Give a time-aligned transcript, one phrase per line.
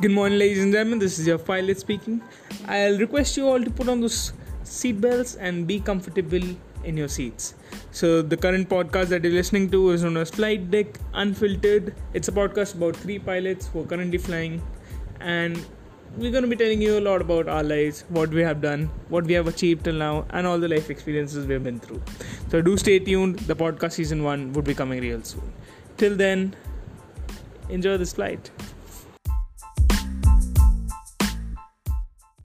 [0.00, 0.98] Good morning, ladies and gentlemen.
[0.98, 2.20] This is your pilot speaking.
[2.66, 4.32] I'll request you all to put on those
[4.64, 6.42] seatbelts and be comfortable
[6.84, 7.54] in your seats.
[7.90, 11.94] So, the current podcast that you're listening to is known as Flight Deck Unfiltered.
[12.12, 14.60] It's a podcast about three pilots who are currently flying,
[15.20, 15.64] and
[16.16, 18.90] we're going to be telling you a lot about our lives, what we have done,
[19.08, 22.02] what we have achieved till now, and all the life experiences we've been through.
[22.50, 23.38] So, do stay tuned.
[23.40, 25.52] The podcast season one would be coming real soon.
[25.96, 26.54] Till then,
[27.68, 28.50] enjoy this flight.